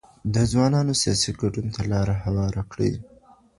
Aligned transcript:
د 0.33 0.35
ځوانانو 0.51 0.93
سياسي 1.01 1.31
ګډون 1.41 1.67
ته 1.75 1.81
لاره 1.91 2.15
هواره 2.23 2.61
کړئ. 2.71 2.91